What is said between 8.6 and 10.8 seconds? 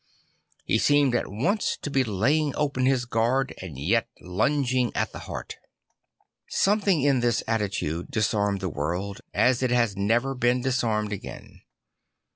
the world as it has never been